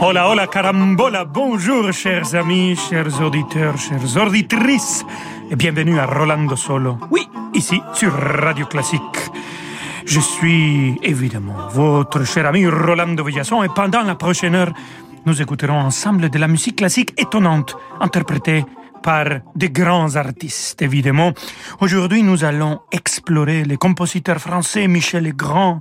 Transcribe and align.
Hola, 0.00 0.30
hola, 0.30 0.46
carambola, 0.46 1.26
bonjour 1.26 1.92
chers 1.92 2.34
amis, 2.34 2.74
chers 2.74 3.20
auditeurs, 3.20 3.76
chères 3.76 4.26
auditrices, 4.26 5.04
et 5.50 5.56
bienvenue 5.56 5.98
à 5.98 6.06
Rolando 6.06 6.56
Solo. 6.56 6.96
Oui, 7.10 7.28
ici 7.52 7.82
sur 7.92 8.14
Radio 8.14 8.64
Classique. 8.64 9.30
Je 10.06 10.20
suis 10.20 10.98
évidemment 11.02 11.68
votre 11.70 12.24
cher 12.24 12.46
ami 12.46 12.66
Rolando 12.66 13.24
Villazon 13.24 13.62
et 13.62 13.68
pendant 13.68 14.02
la 14.02 14.14
prochaine 14.14 14.54
heure, 14.54 14.72
nous 15.26 15.40
écouterons 15.40 15.78
ensemble 15.78 16.28
de 16.30 16.38
la 16.38 16.48
musique 16.48 16.76
classique 16.76 17.14
étonnante, 17.18 17.76
interprétée 18.00 18.64
par 19.02 19.26
de 19.54 19.66
grands 19.66 20.16
artistes, 20.16 20.80
évidemment. 20.82 21.32
Aujourd'hui, 21.80 22.22
nous 22.22 22.44
allons 22.44 22.80
explorer 22.90 23.64
les 23.64 23.76
compositeurs 23.76 24.40
français 24.40 24.88
Michel 24.88 25.24
Legrand 25.24 25.80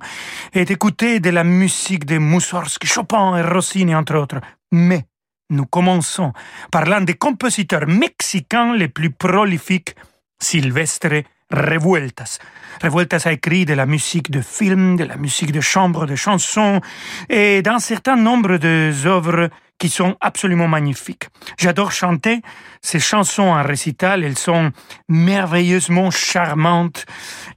et 0.54 0.62
écouter 0.62 1.20
de 1.20 1.30
la 1.30 1.44
musique 1.44 2.06
de 2.06 2.18
Mussorgsky, 2.18 2.88
Chopin 2.88 3.38
et 3.38 3.42
Rossini, 3.42 3.96
entre 3.96 4.16
autres. 4.16 4.42
Mais 4.72 5.06
nous 5.50 5.66
commençons 5.66 6.34
par 6.72 6.86
l'un 6.86 7.02
des 7.02 7.14
compositeurs 7.14 7.88
mexicains 7.88 8.76
les 8.76 8.90
plus 8.90 9.12
prolifiques, 9.12 9.96
Silvestre 10.40 11.24
Revueltas. 11.50 12.40
Revueltas 12.82 13.24
a 13.26 13.32
écrit 13.32 13.66
de 13.66 13.74
la 13.74 13.86
musique 13.86 14.32
de 14.32 14.42
film, 14.42 14.96
de 14.96 15.04
la 15.04 15.18
musique 15.18 15.52
de 15.52 15.62
chambre, 15.62 16.06
de 16.06 16.16
chansons 16.16 16.82
et 17.30 17.62
d'un 17.62 17.80
certain 17.80 18.16
nombre 18.16 18.58
d'œuvres 18.58 19.50
qui 19.78 19.90
sont 19.90 20.16
absolument 20.22 20.68
magnifiques. 20.68 21.28
J'adore 21.58 21.92
chanter 21.92 22.42
ces 22.82 23.00
chansons 23.00 23.44
en 23.44 23.64
récital, 23.64 24.24
elles 24.24 24.38
sont 24.38 24.72
merveilleusement 25.10 26.12
charmantes 26.12 27.06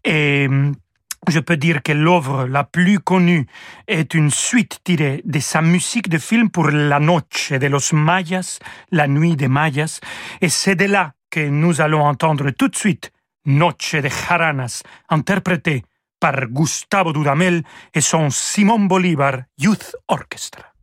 et 0.05 0.49
je 1.29 1.41
peux 1.41 1.57
dire 1.57 1.83
que 1.83 1.93
l'œuvre 1.93 2.47
la 2.47 2.65
plus 2.65 3.01
connue 3.01 3.47
est 3.89 4.15
une 4.15 4.31
suite 4.31 4.79
tirée 4.85 5.23
de 5.25 5.39
sa 5.41 5.61
musique 5.61 6.09
de 6.09 6.19
film 6.19 6.51
pour 6.51 6.69
La 6.69 7.01
Noche 7.01 7.53
de 7.53 7.67
los 7.67 7.93
Mayas, 7.93 8.59
La 8.93 9.09
Nuit 9.09 9.37
des 9.37 9.49
Mayas, 9.49 10.01
et 10.41 10.49
c'est 10.49 10.77
de 10.77 10.85
là 10.85 11.13
que 11.31 11.49
nous 11.49 11.81
allons 11.81 12.03
entendre 12.03 12.51
tout 12.51 12.69
de 12.69 12.77
suite 12.77 13.11
Noche 13.47 14.03
de 14.03 14.09
Jaranas, 14.09 14.83
interprété 15.09 15.85
par 16.21 16.47
Gustavo 16.49 17.13
Dudamel 17.13 17.63
et 17.95 18.01
son 18.01 18.31
Simón 18.31 18.89
Bolívar 18.89 19.45
Youth 19.57 19.97
Orchestra. 20.09 20.76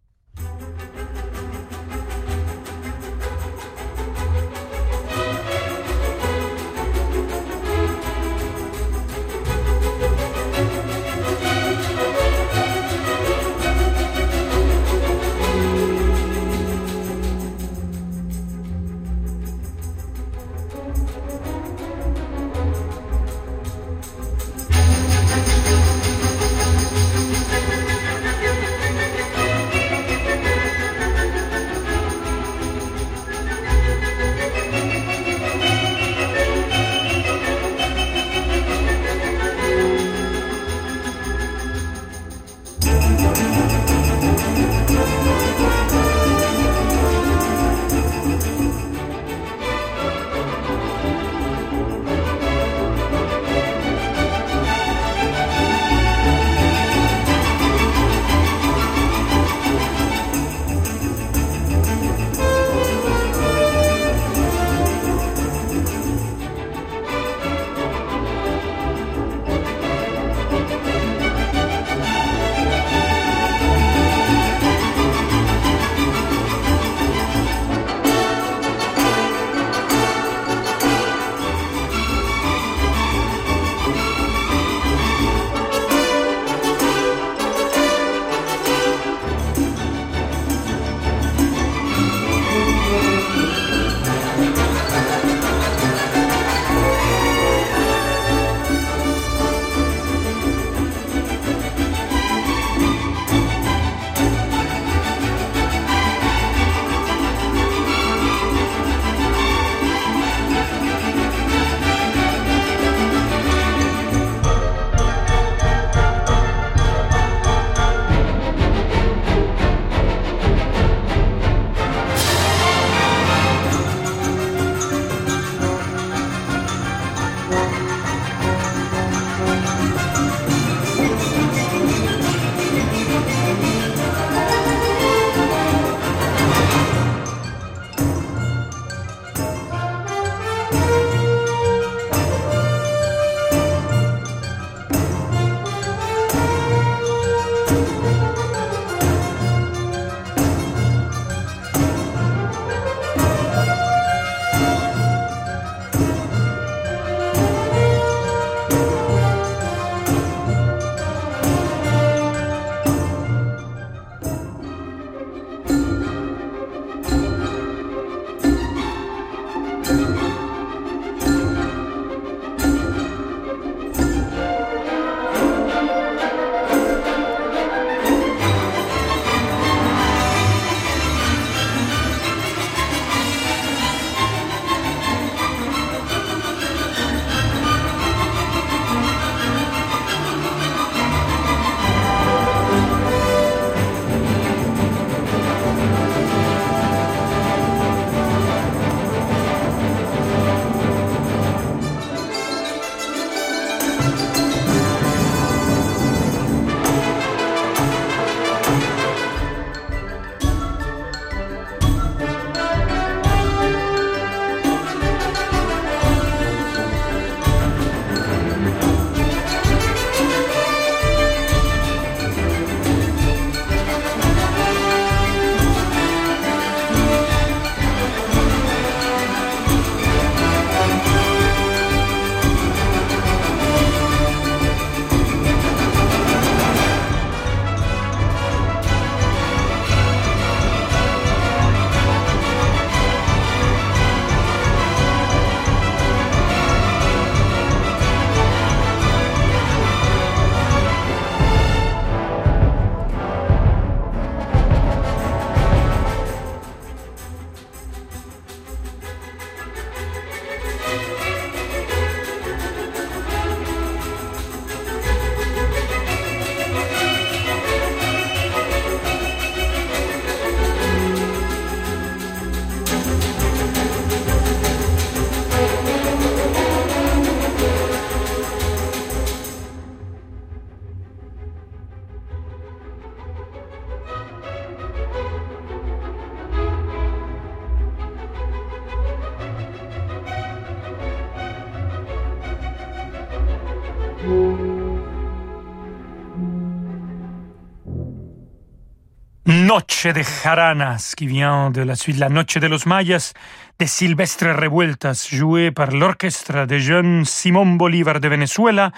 De 300.04 300.22
Jaranas, 300.22 301.14
qui 301.16 301.28
vient 301.28 301.72
de 301.72 301.82
la 301.82 301.96
suite 301.96 302.18
la 302.18 302.28
Noche 302.28 302.58
de 302.58 302.68
los 302.68 302.86
Mayas 302.86 303.32
de 303.80 303.86
Silvestre 303.86 304.48
Revueltas, 304.48 305.30
joué 305.32 305.72
par 305.72 305.92
l'orchestre 305.92 306.66
des 306.66 306.82
jeunes 306.82 307.24
Simón 307.24 307.78
Bolívar 307.78 308.20
de 308.20 308.28
Venezuela 308.28 308.92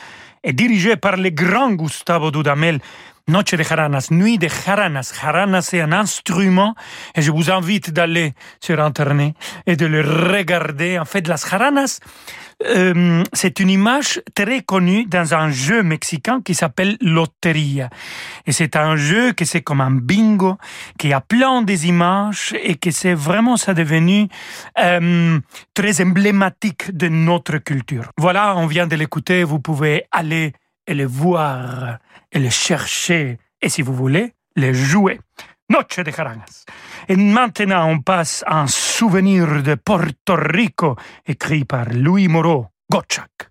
et 0.44 0.52
dirigé 0.52 0.96
par 0.96 1.18
le 1.18 1.30
grand 1.30 1.74
Gustavo 1.74 2.32
Dudamel. 2.32 2.80
Noche 3.28 3.56
de 3.56 3.64
Jaranas, 3.64 4.10
Nuit 4.12 4.38
de 4.38 4.48
Jaranas. 4.48 5.12
Jaranas, 5.20 5.64
c'est 5.64 5.82
un 5.82 5.92
instrument 5.94 6.76
et 7.16 7.24
je 7.24 7.32
vous 7.32 7.50
invite 7.50 7.90
d'aller 7.90 8.34
sur 8.60 8.80
Internet 8.80 9.34
et 9.66 9.76
de 9.76 9.88
le 9.88 10.02
regarder. 10.02 11.00
En 11.00 11.06
fait, 11.06 11.28
las 11.28 11.50
Jaranas, 11.50 12.02
euh, 12.64 13.24
c'est 13.34 13.60
une 13.60 13.72
image 13.72 14.22
très 14.36 14.62
connue 14.62 15.08
dans 15.08 15.34
un 15.34 15.50
jeu 15.50 15.82
mexicain 15.82 16.42
qui 16.46 16.54
s'appelle 16.54 16.98
Loteria. 17.02 17.90
Et 18.46 18.52
c'est 18.52 18.76
un 18.76 18.96
jeu 18.96 19.34
que 19.34 19.44
c'est 19.44 19.62
comme 19.62 19.82
un 19.82 19.90
bingo, 19.90 20.60
qui 21.00 21.12
a 21.12 21.20
plein 21.20 21.64
des 21.64 21.88
images 21.88 22.54
et 22.62 22.76
que 22.76 22.92
c'est 22.92 23.16
vraiment 23.16 23.58
ça 23.58 23.74
devenu 23.74 24.28
euh, 24.78 25.40
très 25.74 26.00
emblématique 26.00 26.96
de 26.96 27.08
notre 27.08 27.58
culture. 27.58 28.12
Voilà, 28.20 28.56
on 28.56 28.68
vient 28.68 28.86
de 28.86 28.96
l'écouter, 28.96 29.44
vous 29.44 29.60
pouvez 29.60 30.04
aller 30.12 30.54
et 30.88 30.94
le 30.94 31.06
voir 31.06 31.98
et 32.32 32.40
le 32.40 32.50
chercher 32.50 33.40
et 33.66 33.70
si 33.70 33.82
vous 33.82 33.96
voulez, 33.96 34.34
le 34.56 34.74
jouer. 34.74 35.20
Noche 35.70 35.98
de 35.98 36.12
Jarangas. 36.12 36.66
Et 37.08 37.16
maintenant, 37.16 37.90
on 37.90 38.00
passe 38.00 38.44
à 38.46 38.62
un 38.62 38.68
souvenir 38.68 39.64
de 39.64 39.74
Porto 39.74 40.36
Rico, 40.36 40.96
écrit 41.26 41.66
par 41.66 41.90
Louis 41.92 42.28
Moreau, 42.28 42.68
Gotchak. 42.92 43.50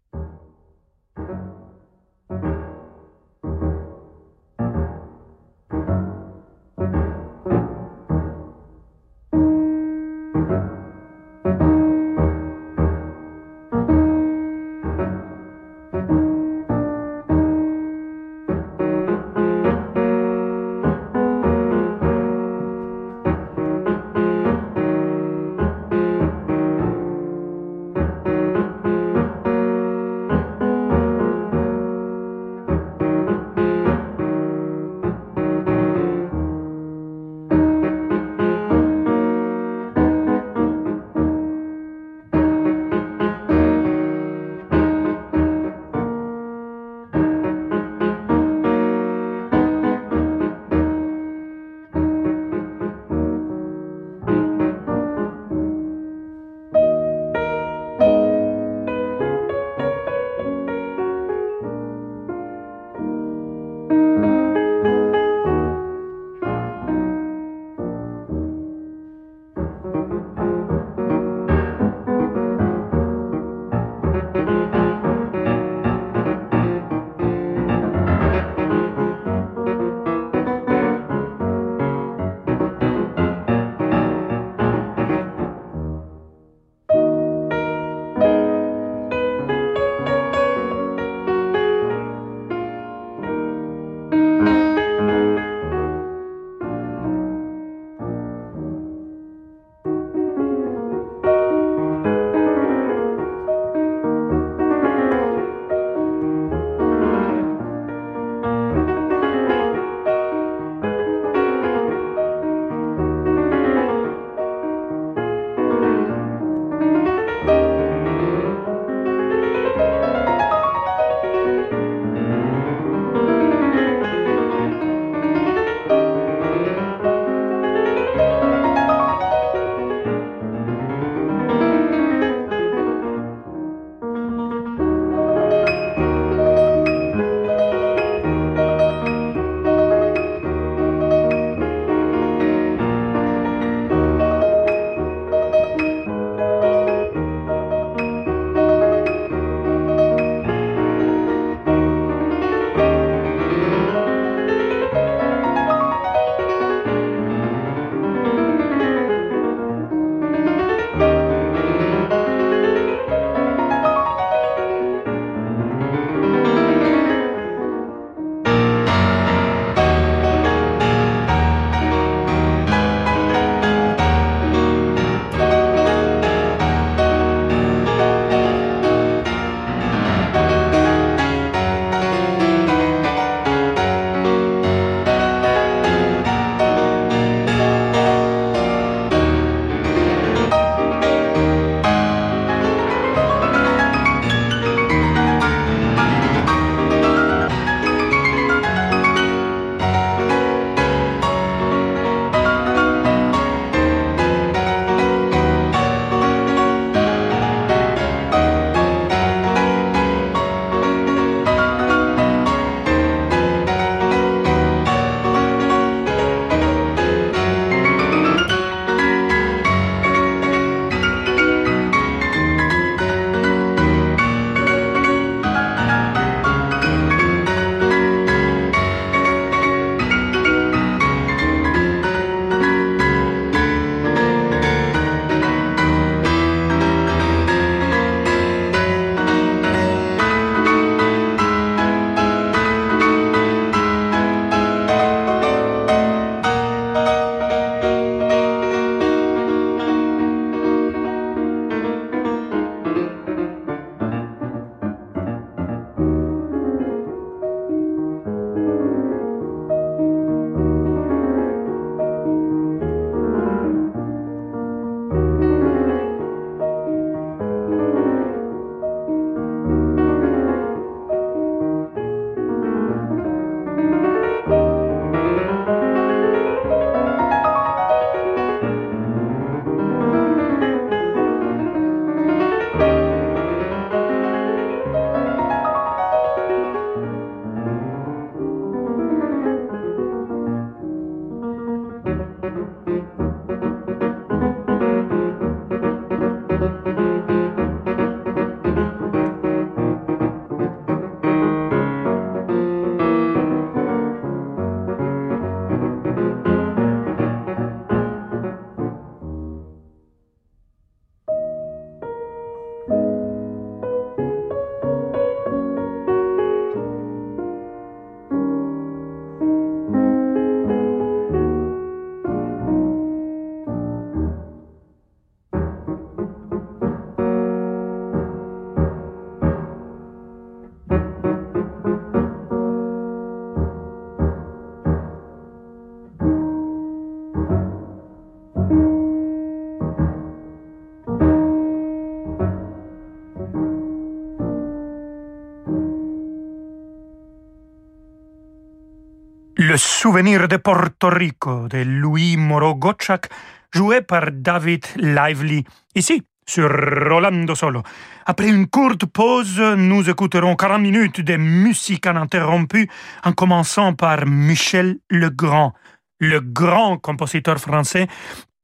Le 349.56 349.76
souvenir 349.76 350.48
de 350.48 350.56
Porto 350.56 351.08
Rico 351.08 351.68
de 351.68 351.84
Louis 351.84 352.36
Moreau 352.36 352.74
Gottschalk, 352.74 353.28
joué 353.72 354.02
par 354.02 354.32
David 354.32 354.84
Lively, 354.96 355.64
ici 355.94 356.22
sur 356.46 356.68
Rolando 356.68 357.54
Solo. 357.54 357.82
Après 358.26 358.48
une 358.48 358.66
courte 358.66 359.06
pause, 359.06 359.60
nous 359.60 360.10
écouterons 360.10 360.56
40 360.56 360.80
minutes 360.80 361.20
de 361.20 361.36
musique 361.36 362.06
ininterrompue 362.06 362.88
en 363.24 363.32
commençant 363.32 363.94
par 363.94 364.26
Michel 364.26 364.96
Legrand, 365.08 365.72
le 366.18 366.40
grand 366.40 366.98
compositeur 366.98 367.58
français. 367.58 368.08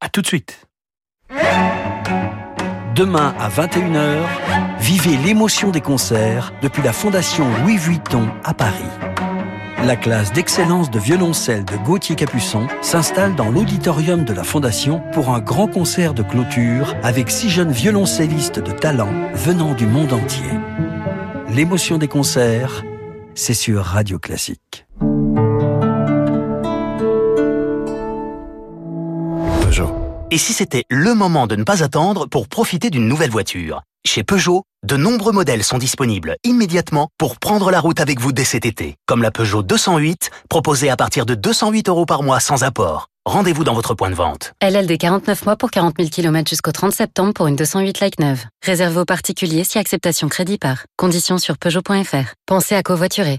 À 0.01 0.09
tout 0.09 0.23
de 0.23 0.27
suite. 0.27 0.67
Demain 2.97 3.35
à 3.39 3.49
21h, 3.49 4.25
vivez 4.81 5.17
l'émotion 5.19 5.71
des 5.71 5.81
concerts 5.81 6.53
depuis 6.63 6.83
la 6.83 6.93
Fondation 6.93 7.47
Louis 7.63 7.77
Vuitton 7.77 8.29
à 8.45 8.55
Paris. 8.55 9.10
La 9.83 9.97
classe 9.97 10.31
d'excellence 10.33 10.91
de 10.91 10.99
violoncelle 10.99 11.65
de 11.65 11.77
Gauthier 11.79 12.15
Capuçon 12.15 12.67
s'installe 12.83 13.35
dans 13.35 13.51
l'auditorium 13.51 14.25
de 14.25 14.35
la 14.35 14.45
Fondation 14.45 15.03
pour 15.13 15.31
un 15.31 15.41
grand 15.41 15.69
concert 15.69 16.13
de 16.13 16.23
clôture 16.23 16.95
avec 17.03 17.31
six 17.31 17.49
jeunes 17.49 17.73
violoncellistes 17.73 18.59
de 18.59 18.73
talent 18.73 19.11
venant 19.33 19.73
du 19.73 19.87
monde 19.87 20.13
entier. 20.13 20.51
L'émotion 21.49 21.97
des 21.97 22.09
concerts, 22.09 22.85
c'est 23.35 23.55
sur 23.55 23.83
Radio 23.83 24.19
Classique. 24.19 24.87
Peugeot. 29.63 29.95
Et 30.31 30.37
si 30.37 30.53
c'était 30.53 30.85
le 30.91 31.15
moment 31.15 31.47
de 31.47 31.57
ne 31.57 31.65
pas 31.65 31.83
attendre 31.83 32.27
pour 32.27 32.49
profiter 32.49 32.91
d'une 32.91 33.09
nouvelle 33.09 33.31
voiture? 33.31 33.81
Chez 34.05 34.25
Peugeot, 34.25 34.65
de 34.83 34.97
nombreux 34.97 35.33
modèles 35.33 35.63
sont 35.63 35.79
disponibles 35.79 36.37
immédiatement 36.45 37.09
pour 37.19 37.39
prendre 37.39 37.71
la 37.71 37.81
route 37.81 38.01
avec 38.01 38.19
vous 38.19 38.33
dès 38.33 38.45
cet 38.45 38.65
été, 38.67 38.97
comme 39.07 39.23
la 39.23 39.31
Peugeot 39.31 39.63
208, 39.63 40.31
proposée 40.49 40.91
à 40.91 40.97
partir 40.97 41.27
de 41.27 41.35
208 41.35 41.89
euros 41.89 42.07
par 42.07 42.23
mois 42.23 42.41
sans 42.41 42.65
apport. 42.65 43.09
Rendez-vous 43.27 43.65
dans 43.65 43.75
votre 43.75 43.95
point 43.95 44.11
de 44.11 44.15
vente. 44.15 44.53
LLD 44.63 44.97
49 44.99 45.45
mois 45.45 45.57
pour 45.57 45.71
40 45.71 45.95
000 45.99 46.09
km 46.09 46.49
jusqu'au 46.49 46.73
30 46.73 46.93
septembre 46.93 47.33
pour 47.35 47.47
une 47.47 47.57
208 47.57 48.01
like 48.01 48.19
neuve. 48.19 48.45
Réservé 48.65 49.01
aux 49.01 49.05
particuliers 49.05 49.65
si 49.65 49.79
acceptation 49.79 50.29
crédit 50.29 50.59
par. 50.59 50.87
Conditions 50.97 51.39
sur 51.39 51.59
Peugeot.fr. 51.59 52.35
Pensez 52.47 52.75
à 52.75 52.83
covoiturer. 52.83 53.39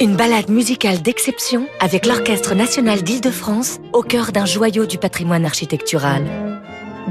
Une 0.00 0.14
balade 0.14 0.48
musicale 0.48 1.02
d'exception 1.02 1.66
avec 1.80 2.06
l'Orchestre 2.06 2.54
national 2.54 3.02
d'Île-de-France 3.02 3.80
au 3.92 4.02
cœur 4.02 4.30
d'un 4.30 4.46
joyau 4.46 4.86
du 4.86 4.96
patrimoine 4.96 5.44
architectural. 5.44 6.24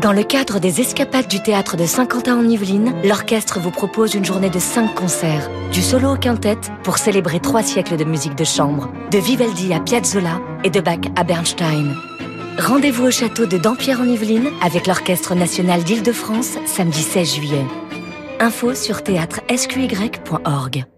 Dans 0.01 0.13
le 0.13 0.23
cadre 0.23 0.59
des 0.59 0.79
escapades 0.79 1.27
du 1.27 1.41
théâtre 1.41 1.75
de 1.75 1.85
Saint-Quentin 1.85 2.37
en 2.37 2.47
Yvelines, 2.47 2.93
l'orchestre 3.03 3.59
vous 3.59 3.71
propose 3.71 4.13
une 4.13 4.23
journée 4.23 4.49
de 4.49 4.59
cinq 4.59 4.95
concerts, 4.95 5.49
du 5.73 5.81
solo 5.81 6.13
au 6.13 6.15
quintet 6.15 6.59
pour 6.83 6.97
célébrer 6.97 7.41
trois 7.41 7.61
siècles 7.61 7.97
de 7.97 8.05
musique 8.05 8.35
de 8.35 8.45
chambre, 8.45 8.89
de 9.11 9.17
Vivaldi 9.17 9.73
à 9.73 9.81
Piazzolla 9.81 10.39
et 10.63 10.69
de 10.69 10.79
Bach 10.79 11.01
à 11.17 11.25
Bernstein. 11.25 11.93
Rendez-vous 12.57 13.07
au 13.07 13.11
château 13.11 13.47
de 13.47 13.57
Dampierre 13.57 13.99
en 13.99 14.05
Yvelines 14.05 14.51
avec 14.61 14.87
l'Orchestre 14.87 15.35
national 15.35 15.83
d'Île-de-France 15.83 16.57
samedi 16.65 17.01
16 17.01 17.35
juillet. 17.35 17.65
Info 18.39 18.73
sur 18.75 19.03
théâtre-sqy.org. 19.03 20.85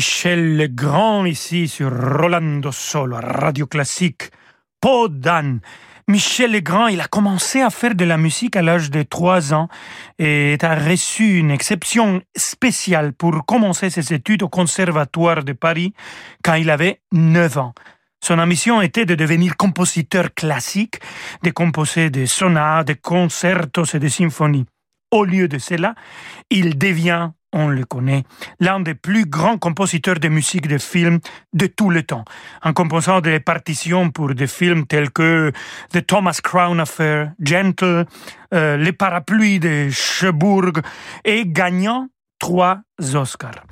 Michel 0.00 0.56
Legrand 0.56 1.26
ici 1.26 1.68
sur 1.68 1.92
Rolando 1.92 2.72
Solo, 2.72 3.18
Radio 3.22 3.66
Classique. 3.66 4.30
Podan. 4.80 5.58
Michel 6.08 6.52
Legrand, 6.52 6.86
il 6.86 7.02
a 7.02 7.06
commencé 7.06 7.60
à 7.60 7.68
faire 7.68 7.94
de 7.94 8.06
la 8.06 8.16
musique 8.16 8.56
à 8.56 8.62
l'âge 8.62 8.90
de 8.90 9.02
3 9.02 9.52
ans 9.52 9.68
et 10.18 10.56
a 10.62 10.74
reçu 10.74 11.36
une 11.36 11.50
exception 11.50 12.22
spéciale 12.34 13.12
pour 13.12 13.44
commencer 13.44 13.90
ses 13.90 14.14
études 14.14 14.42
au 14.42 14.48
Conservatoire 14.48 15.44
de 15.44 15.52
Paris 15.52 15.92
quand 16.42 16.54
il 16.54 16.70
avait 16.70 17.02
9 17.12 17.58
ans. 17.58 17.74
Son 18.24 18.38
ambition 18.38 18.80
était 18.80 19.04
de 19.04 19.14
devenir 19.14 19.58
compositeur 19.58 20.32
classique, 20.32 20.98
de 21.42 21.50
composer 21.50 22.08
des 22.08 22.24
sonates, 22.24 22.86
des 22.86 22.94
concertos 22.94 23.84
et 23.92 23.98
des 23.98 24.08
symphonies. 24.08 24.64
Au 25.10 25.24
lieu 25.24 25.46
de 25.46 25.58
cela, 25.58 25.94
il 26.48 26.78
devient 26.78 27.32
on 27.52 27.68
le 27.68 27.84
connaît, 27.84 28.24
l'un 28.60 28.80
des 28.80 28.94
plus 28.94 29.26
grands 29.26 29.58
compositeurs 29.58 30.18
de 30.20 30.28
musique 30.28 30.68
de 30.68 30.78
film 30.78 31.20
de 31.52 31.66
tout 31.66 31.90
le 31.90 32.02
temps, 32.02 32.24
en 32.62 32.72
composant 32.72 33.20
des 33.20 33.40
partitions 33.40 34.10
pour 34.10 34.34
des 34.34 34.46
films 34.46 34.86
tels 34.86 35.10
que 35.10 35.52
The 35.92 36.06
Thomas 36.06 36.38
Crown 36.42 36.80
Affair, 36.80 37.32
Gentle, 37.40 38.06
euh, 38.54 38.76
Les 38.76 38.92
Parapluies 38.92 39.58
de 39.58 39.90
Cherbourg 39.90 40.72
et 41.24 41.44
gagnant 41.46 42.08
trois 42.38 42.80
Oscars. 43.14 43.64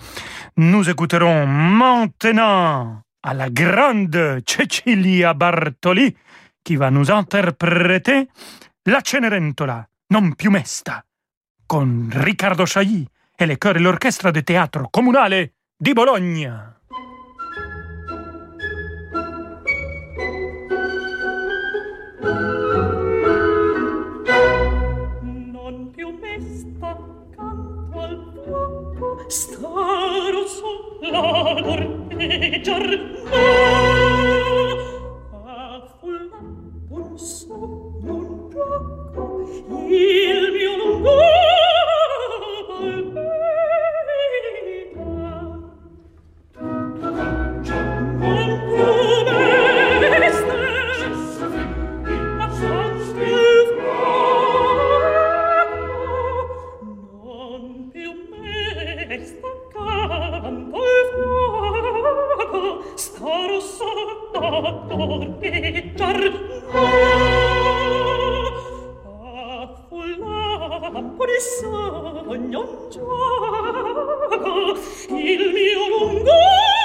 Nous 0.57 0.89
écouterons 0.91 1.47
maintenant 1.47 3.03
à 3.23 3.35
la 3.35 3.49
grande 3.51 4.43
Cecilia 4.47 5.35
Bartoli 5.35 6.17
qui 6.65 6.77
va 6.77 6.91
nous 6.91 7.11
interpréter 7.11 8.29
La 8.87 9.01
Cenerentola, 9.05 9.89
non 10.11 10.33
più 10.33 10.51
mesta, 10.51 11.05
con 11.67 12.09
Riccardo 12.11 12.65
Chailly 12.65 13.07
e 13.41 13.47
le 13.47 13.57
e 13.57 13.79
l'orchestra 13.79 14.33
de 14.33 14.43
teatro 14.43 14.89
comunale 14.91 15.53
di 15.77 15.93
Bologna. 15.93 16.77
Non 25.53 25.91
più 25.95 26.19
mesta 26.21 26.99
canto 27.37 28.01
al 28.01 28.43
fuoco, 28.45 29.25
staro 29.29 30.47
sulla 30.49 31.61
dormeggiar, 31.63 32.89
no! 33.23 33.39
A 35.47 35.87
fulla 36.01 36.39
un 36.91 37.17
sogno 71.61 72.61
un 72.61 72.91
gioco 72.91 74.79
il 75.09 75.53
mio 75.53 75.89
lungo 75.89 76.78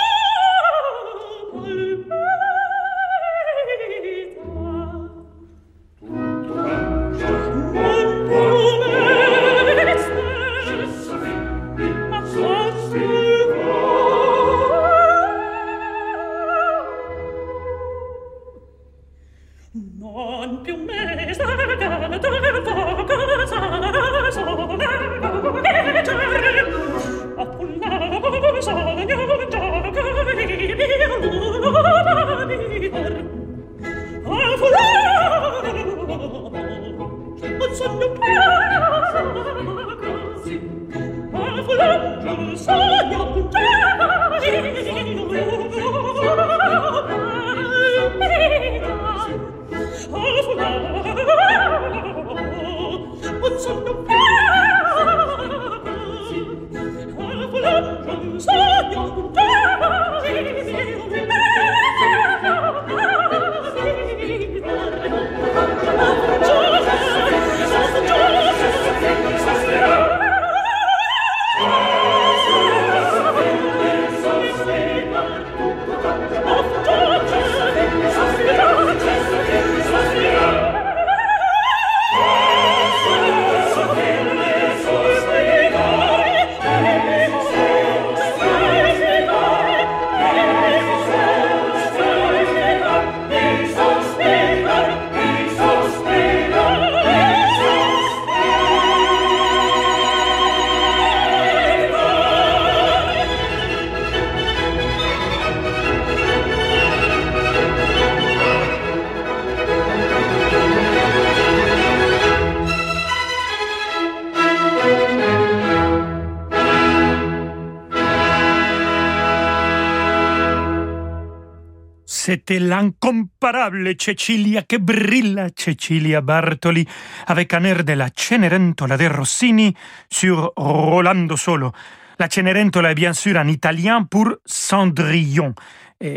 C'était 122.33 122.57
l'incomparable 122.57 123.93
Cecilia 123.95 124.63
che 124.65 124.79
brilla, 124.79 125.49
Cecilia 125.53 126.19
Bartoli, 126.19 126.83
avec 127.27 127.53
un 127.53 127.63
air 127.63 127.83
de 127.83 127.93
la 127.93 128.09
Cenerentola 128.11 128.97
de 128.97 129.05
Rossini 129.05 129.71
sur 130.09 130.51
Rolando 130.55 131.35
Solo. 131.35 131.71
La 132.17 132.27
Cenerentola 132.27 132.89
est 132.89 132.95
bien 132.95 133.13
sûr 133.13 133.37
en 133.37 133.47
italien 133.47 134.01
pour 134.01 134.31
Cendrillon. 134.45 135.53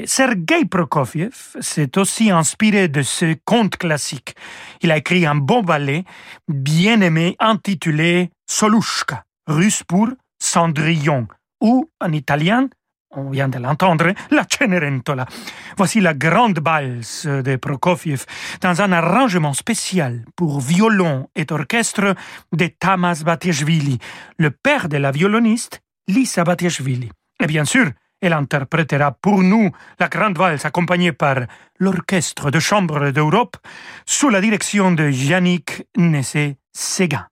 Sergei 0.06 0.64
Prokofiev 0.64 1.58
s'est 1.60 1.98
aussi 1.98 2.30
inspiré 2.30 2.88
de 2.88 3.02
ce 3.02 3.36
conte 3.44 3.76
classique. 3.76 4.34
Il 4.80 4.92
a 4.92 4.96
écrit 4.96 5.26
un 5.26 5.34
bon 5.34 5.62
ballet 5.62 6.04
bien 6.48 7.02
aimé 7.02 7.36
intitulé 7.40 8.30
Solushka, 8.46 9.24
russe 9.46 9.82
pour 9.86 10.08
Cendrillon, 10.38 11.28
ou 11.60 11.90
en 12.00 12.12
italien 12.12 12.70
on 13.10 13.30
vient 13.30 13.48
de 13.48 13.58
l'entendre, 13.58 14.12
la 14.30 14.44
Cenerentola. 14.48 15.26
Voici 15.76 16.00
la 16.00 16.14
grande 16.14 16.60
valse 16.60 17.26
de 17.26 17.56
Prokofiev 17.56 18.24
dans 18.60 18.82
un 18.82 18.92
arrangement 18.92 19.54
spécial 19.54 20.24
pour 20.36 20.60
violon 20.60 21.28
et 21.34 21.46
orchestre 21.50 22.14
de 22.52 22.66
Tamas 22.66 23.22
Batiashvili, 23.24 23.98
le 24.38 24.50
père 24.50 24.88
de 24.88 24.98
la 24.98 25.10
violoniste 25.10 25.80
Lisa 26.08 26.44
Batiashvili. 26.44 27.10
Et 27.42 27.46
bien 27.46 27.64
sûr, 27.64 27.90
elle 28.20 28.32
interprétera 28.32 29.12
pour 29.12 29.42
nous 29.42 29.70
la 29.98 30.08
grande 30.08 30.38
valse 30.38 30.64
accompagnée 30.64 31.12
par 31.12 31.36
l'Orchestre 31.78 32.50
de 32.50 32.58
chambre 32.58 33.10
d'Europe 33.10 33.56
sous 34.06 34.30
la 34.30 34.40
direction 34.40 34.92
de 34.92 35.10
Yannick 35.10 35.86
Nessé-Séguin. 35.96 37.26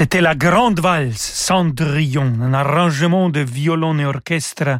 C'était 0.00 0.22
la 0.22 0.34
grande 0.34 0.80
valse 0.80 1.20
Cendrillon, 1.20 2.32
un 2.40 2.54
arrangement 2.54 3.28
de 3.28 3.40
violon 3.40 3.98
et 3.98 4.06
orchestre 4.06 4.78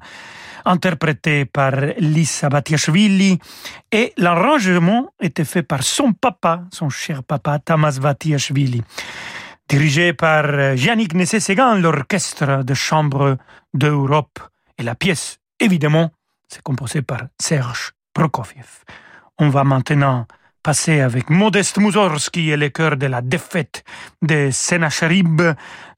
interprété 0.65 1.45
par 1.45 1.73
Lisa 1.99 2.49
Batiashvili 2.49 3.39
et 3.93 4.15
l'arrangement 4.17 5.13
était 5.21 5.45
fait 5.45 5.63
par 5.63 5.83
son 5.83 6.15
papa, 6.15 6.63
son 6.73 6.89
cher 6.89 7.23
papa 7.23 7.59
Tamas 7.59 7.99
Batiashvili. 8.01 8.83
Dirigé 9.69 10.15
par 10.15 10.75
Yannick 10.75 11.13
Nessé-Ségan, 11.13 11.75
l'orchestre 11.75 12.65
de 12.65 12.73
chambre 12.73 13.37
d'Europe 13.75 14.39
et 14.79 14.83
la 14.83 14.95
pièce, 14.95 15.39
évidemment, 15.59 16.13
c'est 16.49 16.63
composé 16.63 17.03
par 17.03 17.25
Serge 17.39 17.93
Prokofiev. 18.15 18.85
On 19.39 19.51
va 19.51 19.65
maintenant 19.65 20.27
passer 20.63 21.01
avec 21.01 21.31
Modeste 21.31 21.79
Mussorgsky 21.79 22.51
et 22.51 22.57
le 22.57 22.69
chœur 22.69 22.97
de 22.97 23.07
la 23.07 23.23
défaite 23.23 23.85
de 24.23 24.51
Sennacherib, 24.51 25.43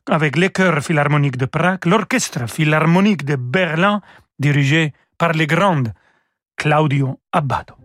avec 0.09 0.37
le 0.37 0.48
chœur 0.48 0.83
philharmonique 0.83 1.37
de 1.37 1.46
Prague, 1.46 1.85
l'orchestre 1.87 2.48
philharmonique 2.48 3.25
de 3.25 3.37
Berlin, 3.37 4.01
dirigé 4.38 4.92
par 5.18 5.33
le 5.33 5.46
grand 5.46 5.85
Claudio 6.57 7.20
Abbado. 7.33 7.82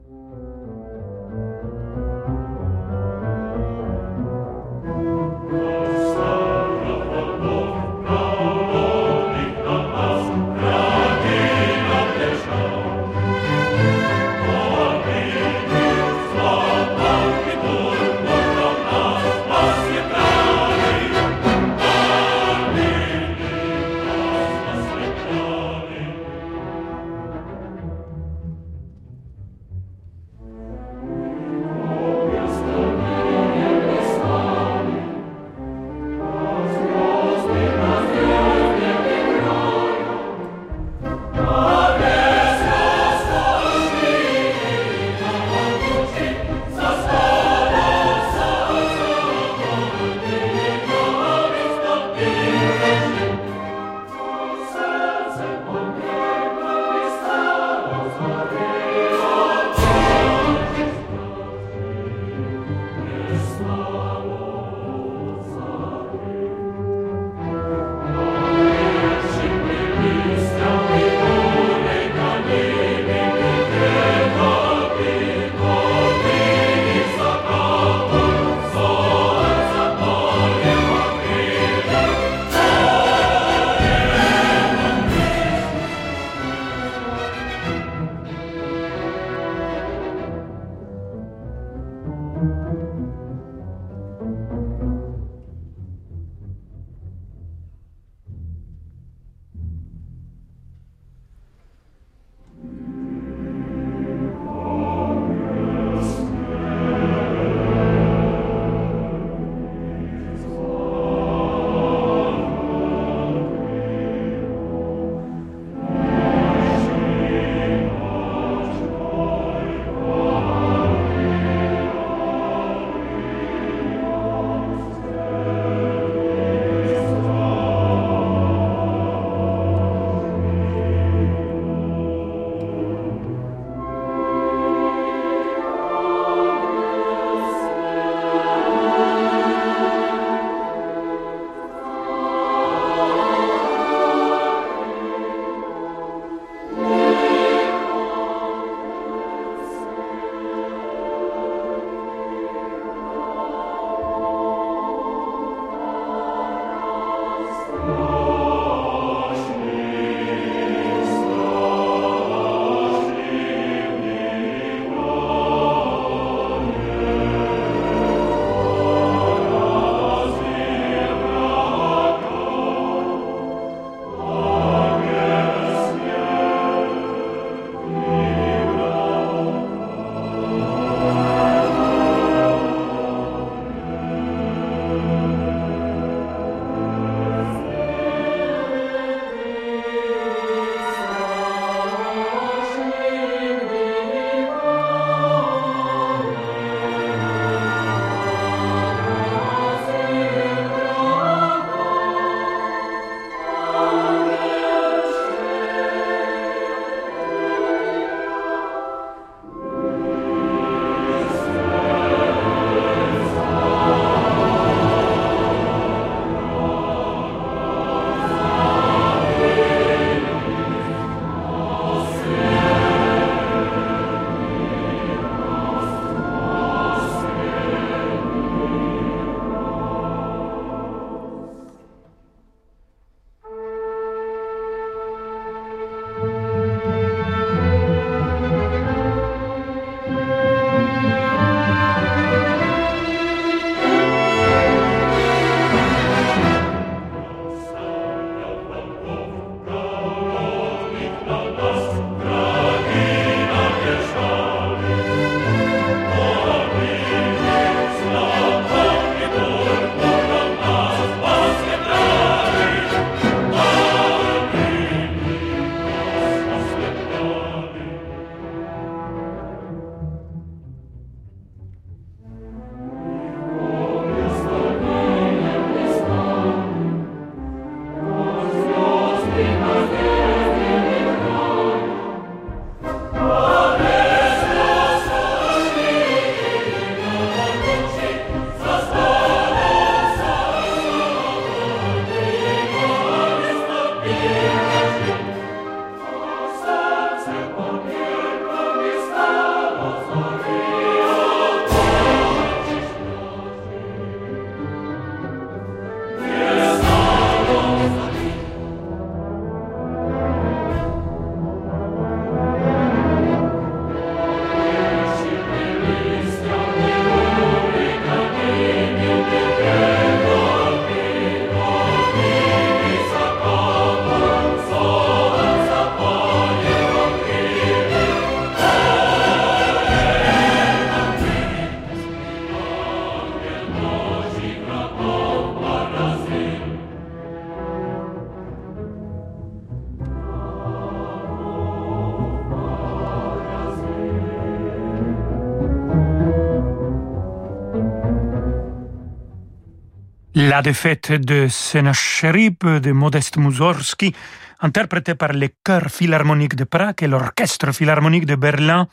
La 350.58 350.64
défaite 350.64 351.12
de 351.12 351.48
Sennacherib 351.48 352.64
de 352.66 352.92
Modeste 352.92 353.38
Mussorgsky, 353.38 354.12
interprétée 354.60 355.14
par 355.14 355.34
le 355.34 355.50
chœur 355.64 355.84
philharmonique 355.88 356.56
de 356.56 356.64
Prague 356.64 357.04
et 357.04 357.08
l'orchestre 357.08 357.72
philharmonique 357.72 358.26
de 358.26 358.34
Berlin, 358.34 358.88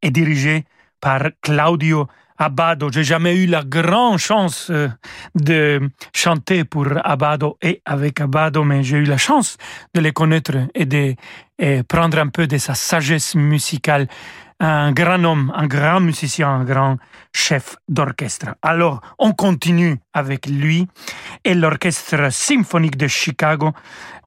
est 0.00 0.12
dirigée 0.12 0.64
par 1.00 1.22
Claudio 1.42 2.06
Abbado. 2.36 2.92
J'ai 2.92 3.02
jamais 3.02 3.34
eu 3.34 3.46
la 3.46 3.64
grande 3.64 4.18
chance 4.18 4.68
euh, 4.70 4.88
de 5.34 5.90
chanter 6.14 6.62
pour 6.62 6.86
Abbado 7.02 7.58
et 7.62 7.82
avec 7.84 8.20
Abbado, 8.20 8.62
mais 8.62 8.84
j'ai 8.84 8.98
eu 8.98 9.04
la 9.04 9.18
chance 9.18 9.56
de 9.94 10.00
les 10.00 10.12
connaître 10.12 10.52
et 10.72 10.86
de 10.86 11.16
prendre 11.88 12.18
un 12.18 12.28
peu 12.28 12.46
de 12.46 12.58
sa 12.58 12.74
sagesse 12.74 13.34
musicale. 13.34 14.06
Un 14.60 14.90
grand 14.92 15.22
homme, 15.24 15.52
un 15.54 15.68
grand 15.68 16.00
musicien, 16.00 16.48
un 16.48 16.64
grand 16.64 16.96
chef 17.32 17.76
d'orchestre. 17.88 18.56
Alors, 18.60 19.00
on 19.18 19.32
continue 19.32 19.98
avec 20.12 20.46
lui 20.46 20.88
et 21.44 21.54
l'orchestre 21.54 22.32
symphonique 22.32 22.96
de 22.96 23.06
Chicago 23.06 23.72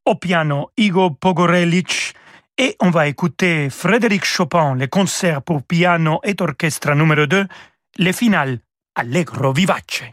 au 0.06 0.16
piano 0.16 0.70
Igor 0.78 1.18
Pogorelic, 1.18 2.14
et 2.58 2.76
on 2.80 2.92
va 2.92 3.08
écouter 3.08 3.70
Frédéric 3.70 4.24
Chopin, 4.24 4.76
le 4.76 4.88
concert 4.88 5.42
pour 5.42 5.64
piano 5.64 6.20
et 6.24 6.36
orchestre 6.40 6.94
numéro 6.94 7.26
2, 7.26 7.46
le 8.00 8.12
final 8.12 8.60
Allegro 8.96 9.52
vivace. 9.52 10.04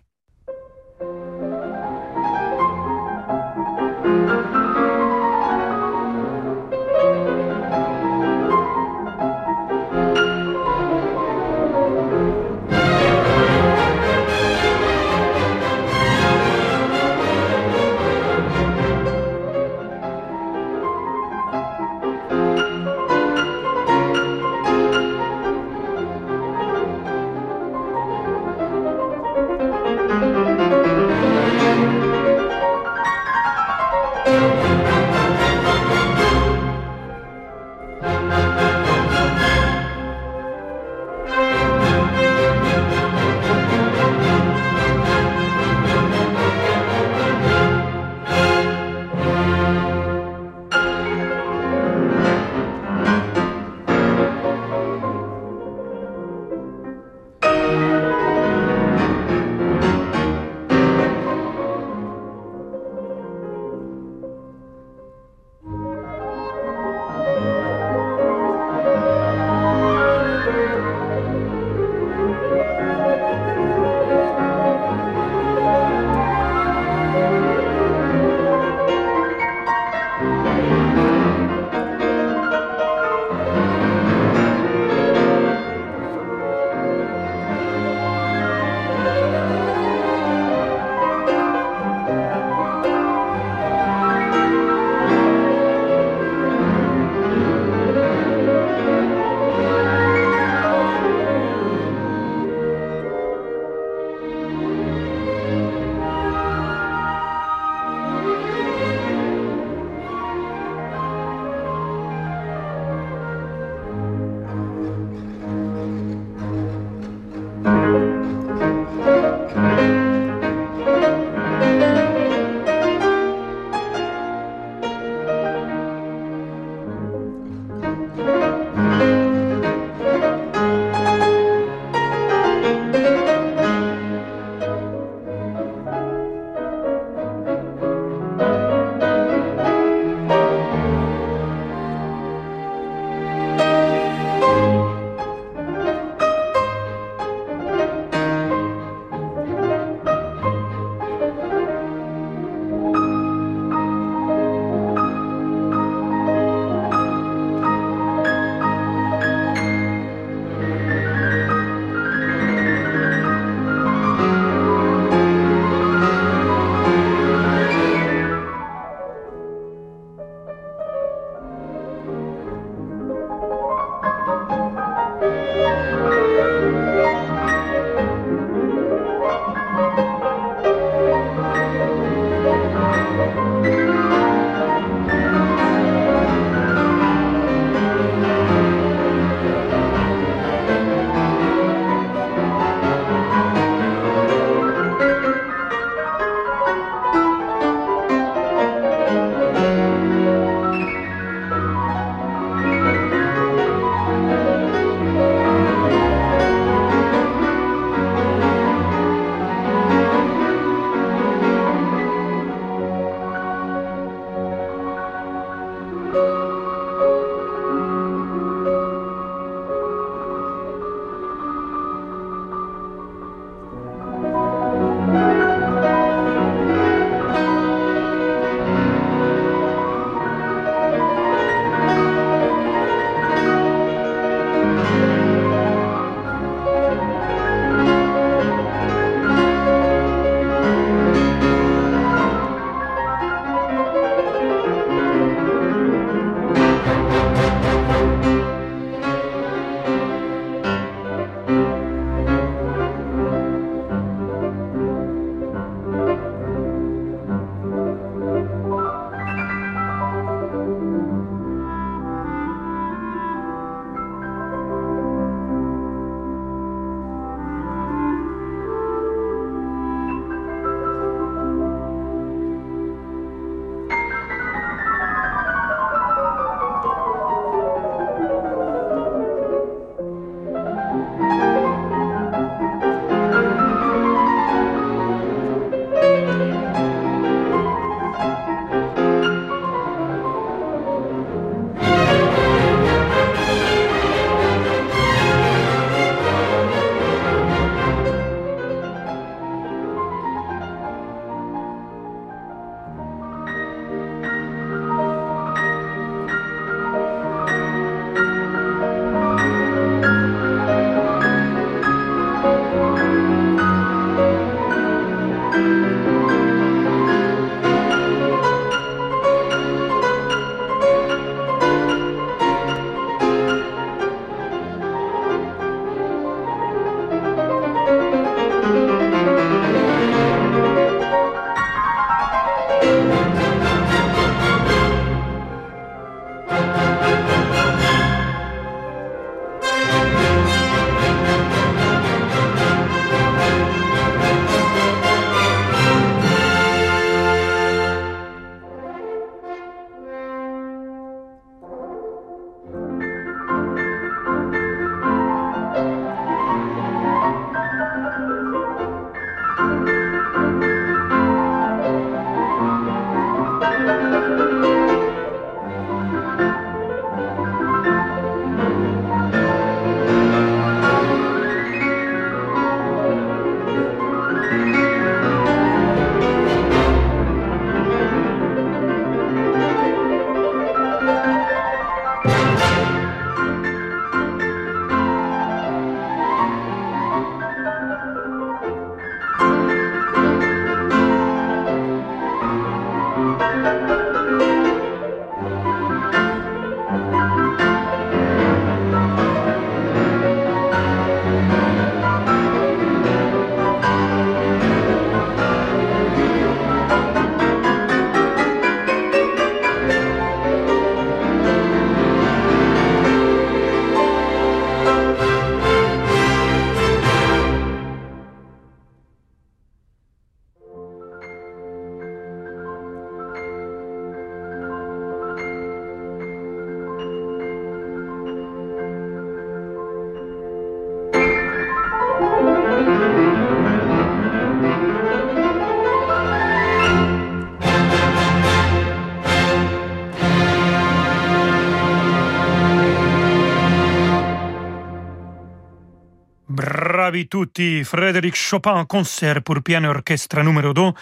Bravi 447.18 447.28
tutti, 447.28 447.84
Frédéric 447.84 448.36
Chopin 448.36 448.84
concert 448.86 449.42
pour 449.42 449.62
piano 449.62 449.88
et 449.88 449.96
orchestre 449.96 450.42
numéro 450.42 450.72
2, 450.72 450.92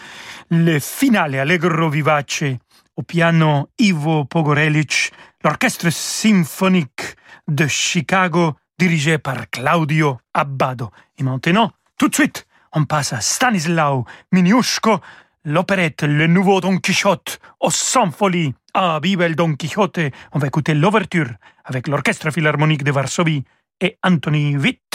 le 0.51 0.79
finale 0.79 1.39
allegro 1.39 1.91
vivace 1.91 2.57
au 2.97 3.03
piano 3.03 3.69
Ivo 3.79 4.25
Pogorelic, 4.25 5.12
l'orchestre 5.43 5.91
symphonique 5.91 7.17
de 7.47 7.67
Chicago 7.67 8.55
dirigé 8.79 9.19
par 9.19 9.51
Claudio 9.51 10.19
Abbado. 10.33 10.91
Et 11.19 11.23
maintenant, 11.23 11.73
tout 11.99 12.09
de 12.09 12.14
suite, 12.14 12.47
on 12.73 12.85
passe 12.85 13.12
à 13.12 13.21
Stanislao 13.21 14.07
Miniushko, 14.33 15.01
l'opérette 15.45 16.03
Le 16.05 16.27
Nouveau 16.27 16.61
Don 16.61 16.79
Quichotte 16.79 17.39
au 17.61 17.71
sans 17.71 18.11
folie. 18.11 18.55
Ah, 18.73 19.01
vive 19.03 19.35
Don 19.35 19.55
Quixote! 19.55 20.11
On 20.33 20.39
va 20.39 20.47
écouter 20.47 20.75
l'ouverture 20.75 21.29
avec 21.64 21.89
l'Orchestre 21.89 22.31
Philharmonique 22.31 22.85
de 22.85 22.93
Varsovie 22.93 23.45
et 23.81 23.99
Anthony 24.03 24.57
Witt. 24.57 24.86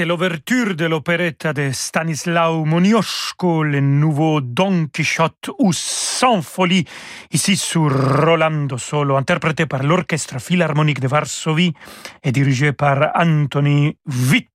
L'ouverture 0.00 0.74
de 0.74 0.86
l'opéretta 0.86 1.52
de 1.52 1.70
Stanislao 1.72 2.64
Monioshko, 2.64 3.62
le 3.62 3.80
nouveau 3.80 4.40
Don 4.40 4.88
Quichotte 4.92 5.50
ou 5.58 5.72
Sans 5.72 6.42
folie, 6.42 6.84
ici 7.30 7.56
sur 7.56 7.90
Rolando 8.24 8.76
Solo, 8.76 9.16
interprété 9.16 9.66
par 9.66 9.84
l'Orchestre 9.84 10.40
Philharmonique 10.40 11.00
de 11.00 11.06
Varsovie 11.06 11.72
et 12.22 12.32
dirigé 12.32 12.72
par 12.72 13.12
Anthony 13.14 13.96
Witt. 14.30 14.48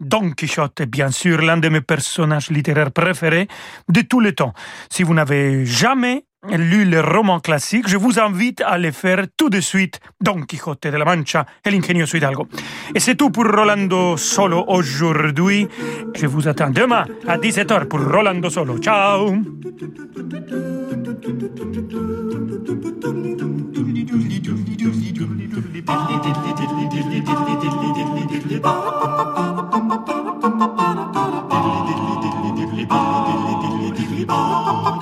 Don 0.00 0.30
Quichotte 0.30 0.82
est 0.82 0.86
bien 0.86 1.10
sûr 1.10 1.40
l'un 1.40 1.56
de 1.56 1.68
mes 1.70 1.80
personnages 1.80 2.50
littéraires 2.50 2.92
préférés 2.92 3.48
de 3.88 4.02
tous 4.02 4.20
les 4.20 4.34
temps. 4.34 4.52
Si 4.90 5.02
vous 5.02 5.14
n'avez 5.14 5.64
jamais 5.64 6.24
lu 6.46 6.84
le 6.84 7.00
roman 7.00 7.40
classique, 7.40 7.88
je 7.88 7.96
vous 7.96 8.18
invite 8.20 8.60
à 8.60 8.78
le 8.78 8.92
faire 8.92 9.26
tout 9.36 9.50
de 9.50 9.60
suite, 9.60 10.00
Don 10.20 10.42
Quixote 10.42 10.88
de 10.88 10.96
la 10.96 11.04
Mancha 11.04 11.44
et 11.64 11.70
l'ingenioso 11.70 12.16
Hidalgo. 12.16 12.46
Et 12.94 13.00
c'est 13.00 13.16
tout 13.16 13.30
pour 13.30 13.44
Rolando 13.44 14.16
Solo 14.16 14.64
aujourd'hui. 14.68 15.66
Je 16.14 16.26
vous 16.26 16.46
attends 16.48 16.70
demain 16.70 17.04
à 17.26 17.38
17h 17.38 17.86
pour 17.86 18.00
Rolando 18.00 18.50
Solo. 18.50 18.78
Ciao 18.78 19.34